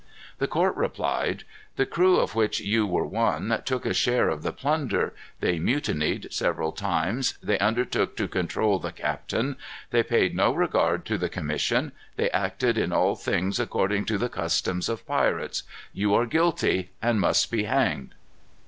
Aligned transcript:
The 0.39 0.47
court 0.47 0.75
replied, 0.75 1.43
"The 1.75 1.85
crew, 1.85 2.15
of 2.17 2.33
which 2.33 2.59
you 2.59 2.87
were 2.87 3.05
one, 3.05 3.55
took 3.65 3.85
a 3.85 3.93
share 3.93 4.29
of 4.29 4.41
the 4.41 4.51
plunder; 4.51 5.13
they 5.41 5.59
mutinied 5.59 6.33
several 6.33 6.71
times; 6.71 7.35
they 7.43 7.59
undertook 7.59 8.17
to 8.17 8.27
control 8.27 8.79
the 8.79 8.91
captain; 8.91 9.57
they 9.91 10.01
paid 10.01 10.35
no 10.35 10.55
regard 10.55 11.05
to 11.05 11.19
the 11.19 11.29
commission; 11.29 11.91
they 12.15 12.31
acted 12.31 12.79
in 12.79 12.91
all 12.91 13.15
things 13.15 13.59
according 13.59 14.05
to 14.05 14.17
the 14.17 14.27
customs 14.27 14.89
of 14.89 15.05
pirates. 15.05 15.61
You 15.93 16.15
are 16.15 16.25
guilty, 16.25 16.89
and 16.99 17.21
must 17.21 17.51
be 17.51 17.65
hanged." 17.65 18.15